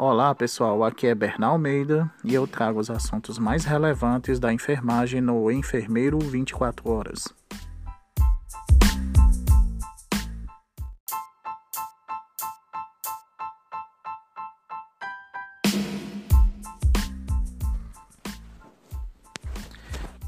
[0.00, 5.20] Olá pessoal, aqui é Bernal Almeida e eu trago os assuntos mais relevantes da enfermagem
[5.20, 7.24] no Enfermeiro 24 Horas.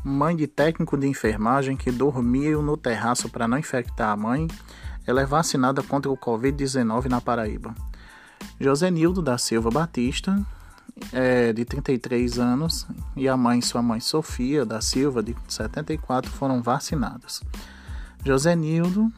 [0.02, 4.48] Mãe de técnico de enfermagem que dormiu no terraço para não infectar a mãe,
[5.06, 7.72] ela é vacinada contra o Covid-19 na Paraíba.
[8.60, 10.38] Josenildo da Silva Batista,
[11.12, 16.62] é, de 33 anos, e a mãe, sua mãe Sofia da Silva, de 74, foram
[16.62, 17.42] vacinados.
[18.24, 19.10] Josenildo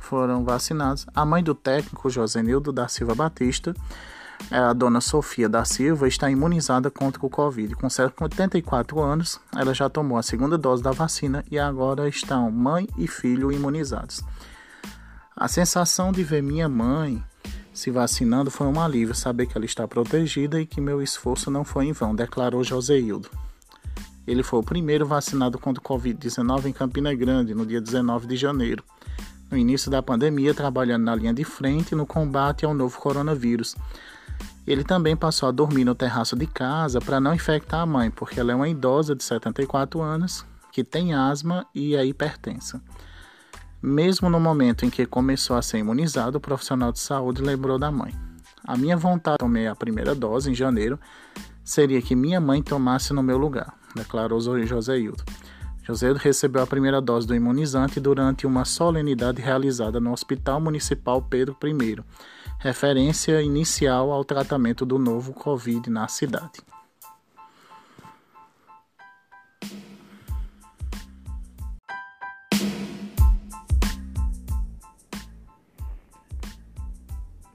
[0.00, 1.06] foram vacinados.
[1.14, 3.74] A mãe do técnico Josenildo da Silva Batista,
[4.50, 7.74] é, a dona Sofia da Silva, está imunizada contra o Covid.
[7.74, 7.88] Com
[8.20, 13.08] 84 anos, ela já tomou a segunda dose da vacina e agora estão mãe e
[13.08, 14.22] filho imunizados.
[15.36, 17.22] A sensação de ver minha mãe
[17.74, 21.64] se vacinando foi um alívio saber que ela está protegida e que meu esforço não
[21.64, 23.28] foi em vão, declarou Joseildo.
[24.24, 28.36] Ele foi o primeiro vacinado contra o Covid-19 em Campina Grande no dia 19 de
[28.36, 28.84] janeiro,
[29.50, 33.74] no início da pandemia, trabalhando na linha de frente no combate ao novo coronavírus.
[34.64, 38.38] Ele também passou a dormir no terraço de casa para não infectar a mãe, porque
[38.38, 42.80] ela é uma idosa de 74 anos que tem asma e é hipertensa.
[43.86, 47.90] Mesmo no momento em que começou a ser imunizado, o profissional de saúde lembrou da
[47.90, 48.14] mãe.
[48.66, 50.98] A minha vontade de tomar a primeira dose em janeiro
[51.62, 55.22] seria que minha mãe tomasse no meu lugar, declarou José Hildo.
[55.82, 61.20] José Hildo recebeu a primeira dose do imunizante durante uma solenidade realizada no Hospital Municipal
[61.20, 62.02] Pedro I,
[62.60, 66.62] referência inicial ao tratamento do novo Covid na cidade.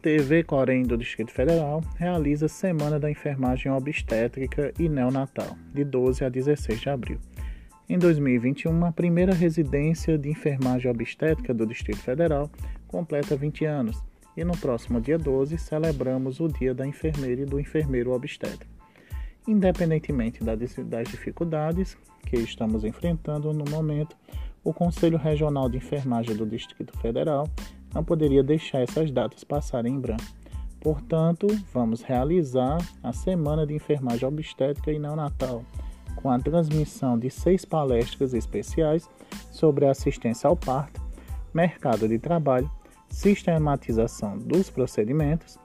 [0.02, 6.30] TV Corém do Distrito Federal realiza Semana da Enfermagem Obstétrica e Neonatal, de 12 a
[6.30, 7.19] 16 de abril.
[7.89, 12.50] Em 2021, a primeira residência de enfermagem obstétrica do Distrito Federal
[12.88, 14.01] completa 20 anos
[14.38, 18.72] e no próximo dia 12 celebramos o Dia da Enfermeira e do Enfermeiro Obstétrico.
[19.45, 24.16] Independentemente das dificuldades que estamos enfrentando no momento,
[24.63, 27.50] o Conselho Regional de Enfermagem do Distrito Federal
[27.94, 30.23] não poderia deixar essas datas passarem em branco.
[30.79, 35.63] Portanto, vamos realizar a Semana de Enfermagem Obstétrica e Neonatal,
[36.16, 39.09] com a transmissão de seis palestras especiais
[39.51, 41.01] sobre assistência ao parto,
[41.53, 42.72] mercado de trabalho,
[43.09, 45.59] sistematização dos procedimentos,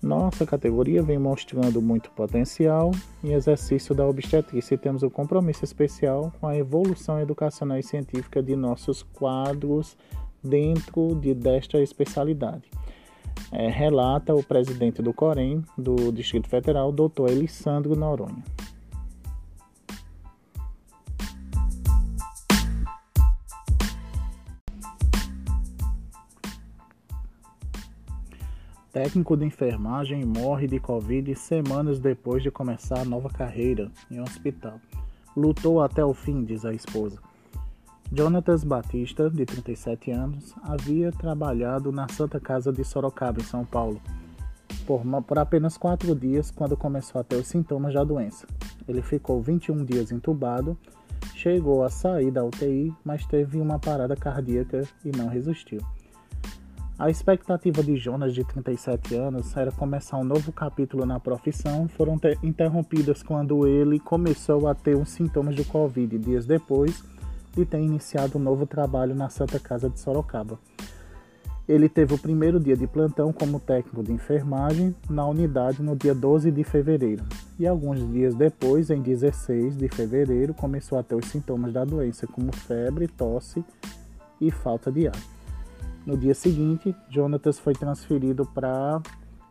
[0.01, 2.91] Nossa categoria vem mostrando muito potencial
[3.23, 8.43] em exercício da obstetrícia e temos um compromisso especial com a evolução educacional e científica
[8.43, 9.95] de nossos quadros
[10.43, 12.69] dentro de, desta especialidade.
[13.51, 17.29] É, relata o presidente do Corém do Distrito Federal, Dr.
[17.29, 18.43] Elisandro Noronha.
[28.93, 34.23] Técnico de enfermagem morre de Covid semanas depois de começar a nova carreira em um
[34.23, 34.79] hospital.
[35.35, 37.17] Lutou até o fim, diz a esposa.
[38.15, 43.99] Jonatas Batista, de 37 anos, havia trabalhado na Santa Casa de Sorocaba, em São Paulo,
[44.85, 48.45] por, por, apenas quatro dias quando começou a ter os sintomas da doença.
[48.87, 50.77] Ele ficou 21 dias entubado,
[51.33, 55.81] chegou a sair da UTI, mas teve uma parada cardíaca e não resistiu.
[56.97, 62.19] A expectativa de Jonas, de 37 anos, era começar um novo capítulo na profissão, foram
[62.43, 67.03] interrompidas quando ele começou a ter os sintomas do Covid dias depois
[67.51, 70.59] de ter iniciado um novo trabalho na Santa Casa de Sorocaba.
[71.67, 76.13] Ele teve o primeiro dia de plantão como técnico de enfermagem na unidade no dia
[76.13, 77.23] 12 de fevereiro.
[77.57, 82.27] E alguns dias depois, em 16 de fevereiro, começou a ter os sintomas da doença,
[82.27, 83.63] como febre, tosse
[84.39, 85.32] e falta de ar.
[86.05, 89.01] No dia seguinte, Jonatas foi transferido para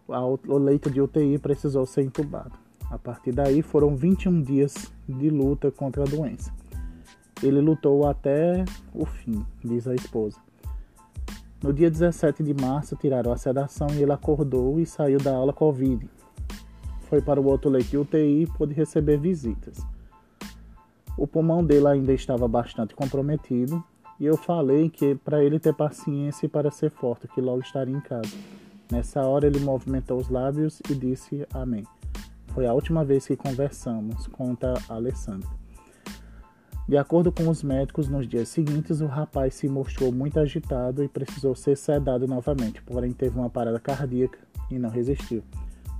[0.06, 2.52] o leito de UTI e precisou ser entubado.
[2.90, 6.52] A partir daí, foram 21 dias de luta contra a doença.
[7.42, 10.38] Ele lutou até o fim, diz a esposa.
[11.62, 15.54] No dia 17 de março, tiraram a sedação e ele acordou e saiu da aula
[15.54, 16.06] Covid.
[17.08, 19.78] Foi para o outro leito de UTI e pôde receber visitas.
[21.16, 23.82] O pulmão dele ainda estava bastante comprometido
[24.22, 27.92] e eu falei que para ele ter paciência e para ser forte, que logo estaria
[27.92, 28.30] em casa.
[28.88, 31.84] Nessa hora ele movimentou os lábios e disse amém.
[32.54, 35.50] Foi a última vez que conversamos, conta Alessandra.
[36.88, 41.08] De acordo com os médicos, nos dias seguintes o rapaz se mostrou muito agitado e
[41.08, 44.38] precisou ser sedado novamente, porém teve uma parada cardíaca
[44.70, 45.42] e não resistiu.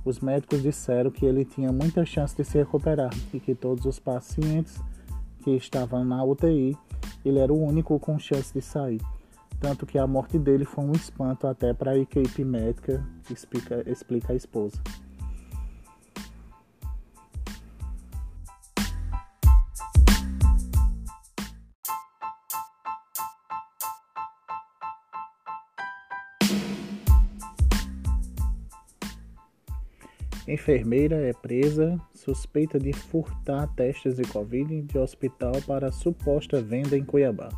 [0.05, 3.99] Os médicos disseram que ele tinha muita chance de se recuperar e que todos os
[3.99, 4.81] pacientes
[5.43, 6.77] que estavam na UTI,
[7.25, 9.01] ele era o único com chance de sair.
[9.59, 14.33] Tanto que a morte dele foi um espanto até para a equipe médica, explica, explica
[14.33, 14.81] a esposa.
[30.45, 37.03] Enfermeira é presa suspeita de furtar testes de Covid de hospital para suposta venda em
[37.03, 37.49] Cuiabá.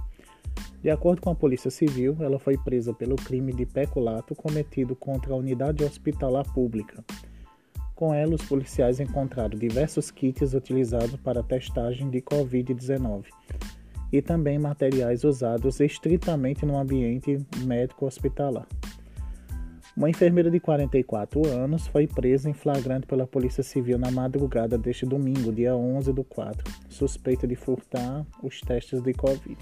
[0.82, 5.34] De acordo com a Polícia Civil, ela foi presa pelo crime de peculato cometido contra
[5.34, 7.04] a unidade hospitalar pública.
[7.94, 13.26] Com ela, os policiais encontraram diversos kits utilizados para testagem de Covid-19
[14.12, 18.68] e também materiais usados estritamente no ambiente médico hospitalar.
[19.96, 25.06] Uma enfermeira de 44 anos foi presa em flagrante pela Polícia Civil na madrugada deste
[25.06, 29.58] domingo, dia 11 do 4, suspeita de furtar os testes de Covid.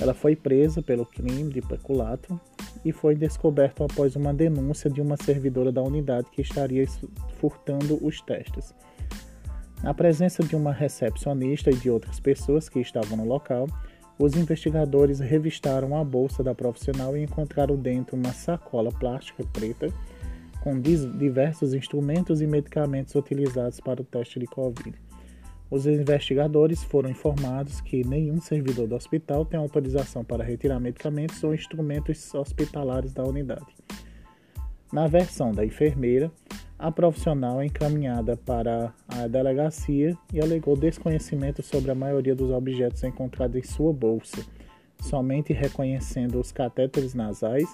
[0.00, 2.40] Ela foi presa pelo crime de peculato
[2.82, 6.86] e foi descoberto após uma denúncia de uma servidora da unidade que estaria
[7.38, 8.74] furtando os testes.
[9.82, 13.66] Na presença de uma recepcionista e de outras pessoas que estavam no local,
[14.18, 19.92] os investigadores revistaram a bolsa da profissional e encontraram dentro uma sacola plástica preta
[20.62, 24.94] com diversos instrumentos e medicamentos utilizados para o teste de Covid.
[25.70, 31.54] Os investigadores foram informados que nenhum servidor do hospital tem autorização para retirar medicamentos ou
[31.54, 33.66] instrumentos hospitalares da unidade.
[34.92, 36.30] Na versão da enfermeira,
[36.78, 43.02] a profissional é encaminhada para a delegacia e alegou desconhecimento sobre a maioria dos objetos
[43.02, 44.44] encontrados em sua bolsa,
[45.00, 47.68] somente reconhecendo os catéteres nasais,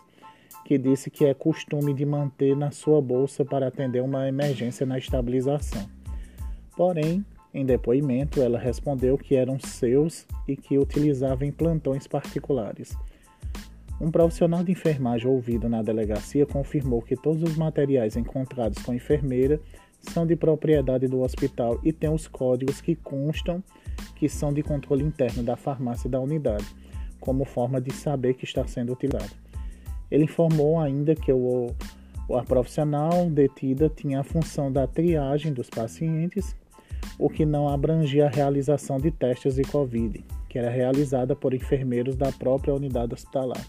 [0.64, 4.99] que disse que é costume de manter na sua bolsa para atender uma emergência na
[4.99, 5.85] estabilização.
[6.76, 12.97] Porém, em depoimento, ela respondeu que eram seus e que utilizava em plantões particulares.
[14.02, 18.97] Um profissional de enfermagem ouvido na delegacia confirmou que todos os materiais encontrados com a
[18.97, 19.61] enfermeira
[20.00, 23.62] são de propriedade do hospital e têm os códigos que constam
[24.16, 26.66] que são de controle interno da farmácia da unidade,
[27.21, 29.30] como forma de saber que está sendo utilizado.
[30.11, 31.68] Ele informou ainda que o,
[32.28, 36.56] a profissional detida tinha a função da triagem dos pacientes,
[37.21, 42.16] o que não abrangia a realização de testes de Covid, que era realizada por enfermeiros
[42.16, 43.64] da própria unidade hospitalar.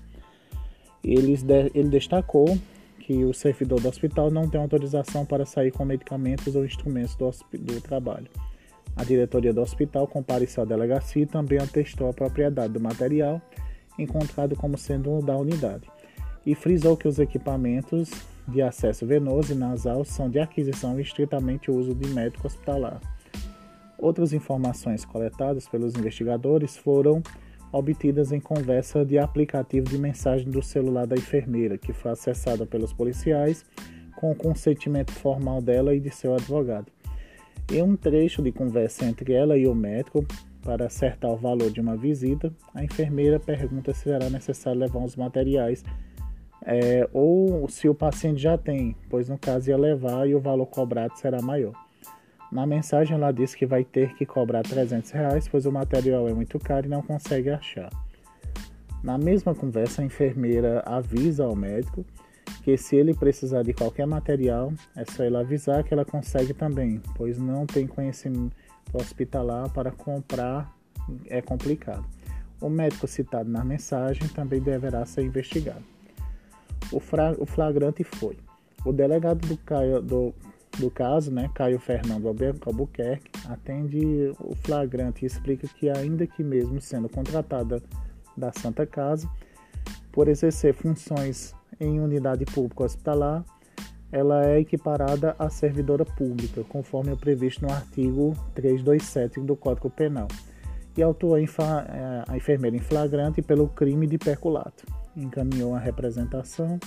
[1.04, 1.34] Ele,
[1.74, 2.58] ele destacou
[3.00, 7.30] que o servidor do hospital não tem autorização para sair com medicamentos ou instrumentos do,
[7.60, 8.28] do trabalho.
[8.96, 13.42] A diretoria do hospital compareceu à delegacia e também atestou a propriedade do material
[14.00, 15.88] encontrado como sendo da unidade
[16.46, 18.12] e frisou que os equipamentos
[18.48, 23.00] de acesso venoso e nasal são de aquisição e estritamente uso de médico hospitalar.
[23.98, 27.24] Outras informações coletadas pelos investigadores foram
[27.74, 32.94] obtidas em conversa de aplicativo de mensagem do celular da enfermeira, que foi acessada pelos
[32.94, 33.66] policiais
[34.16, 36.92] com o consentimento formal dela e de seu advogado.
[37.72, 40.26] Em um trecho de conversa entre ela e o médico
[40.62, 45.16] para acertar o valor de uma visita, a enfermeira pergunta se será necessário levar os
[45.16, 45.84] materiais
[46.66, 50.68] é, ou se o paciente já tem, pois no caso ia levar e o valor
[50.68, 51.74] cobrado será maior.
[52.54, 56.34] Na mensagem ela diz que vai ter que cobrar 300 reais, pois o material é
[56.36, 57.90] muito caro e não consegue achar.
[59.04, 62.06] Na mesma conversa, a enfermeira avisa ao médico
[62.62, 67.02] que se ele precisar de qualquer material, é só ele avisar que ela consegue também,
[67.16, 68.56] pois não tem conhecimento
[68.94, 70.72] hospitalar para comprar
[71.26, 72.06] é complicado.
[72.62, 75.84] O médico citado na mensagem também deverá ser investigado.
[76.92, 77.02] O,
[77.40, 78.38] o flagrante foi
[78.86, 80.36] o delegado do, Caio, do,
[80.80, 86.82] do caso, né, Caio Fernando Albuquerque, atende o flagrante e explica que, ainda que mesmo
[86.82, 87.82] sendo contratada
[88.36, 89.30] da Santa Casa,
[90.12, 93.44] por exercer funções em unidade pública hospitalar,
[94.12, 100.28] ela é equiparada a servidora pública, conforme o previsto no artigo 327 do Código Penal,
[100.96, 101.44] e autuou eh,
[102.28, 104.86] a enfermeira em flagrante pelo crime de peculato.
[105.18, 106.80] Encaminhou a representação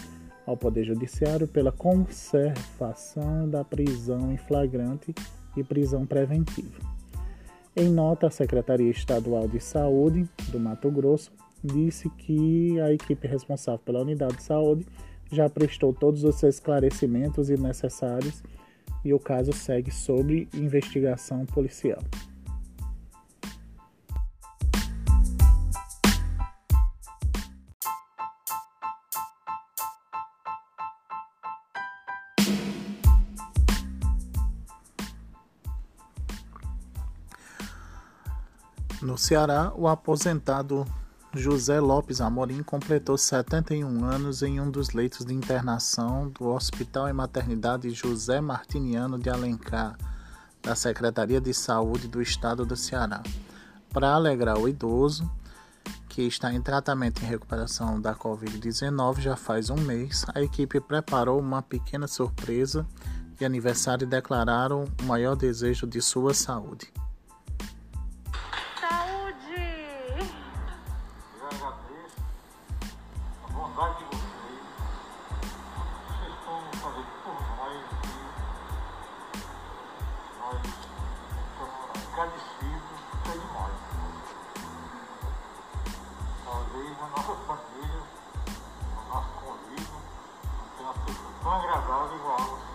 [0.47, 5.15] ao Poder Judiciário pela conservação da prisão em flagrante
[5.57, 6.79] e prisão preventiva.
[7.75, 13.81] Em nota, a Secretaria Estadual de Saúde do Mato Grosso disse que a equipe responsável
[13.85, 14.87] pela unidade de saúde
[15.31, 18.43] já prestou todos os esclarecimentos necessários
[19.05, 22.01] e o caso segue sob investigação policial.
[39.07, 40.85] No Ceará, o aposentado
[41.33, 47.13] José Lopes Amorim completou 71 anos em um dos leitos de internação do Hospital e
[47.13, 49.97] Maternidade José Martiniano de Alencar,
[50.61, 53.23] da Secretaria de Saúde do Estado do Ceará.
[53.91, 55.31] Para alegrar o idoso,
[56.09, 61.39] que está em tratamento em recuperação da Covid-19 já faz um mês, a equipe preparou
[61.39, 62.85] uma pequena surpresa
[63.39, 66.93] de aniversário e declararam o maior desejo de sua saúde.
[87.27, 88.03] Talvez a nossa família,
[88.97, 89.99] o nosso convívio,
[90.79, 92.67] tenha sido tão agradável igual a vocês.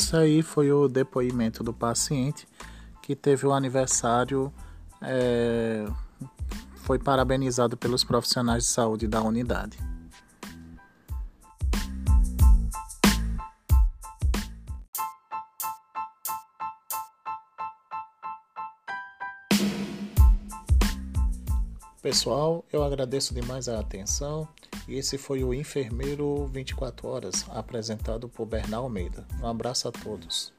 [0.00, 2.48] Isso aí foi o depoimento do paciente
[3.00, 4.52] que teve o aniversário.
[5.00, 5.86] É
[6.86, 9.76] foi parabenizado pelos profissionais de saúde da unidade.
[22.06, 24.46] Pessoal, eu agradeço demais a atenção.
[24.88, 29.26] Esse foi o Enfermeiro 24 Horas, apresentado por Bernal Almeida.
[29.42, 30.52] Um abraço a todos.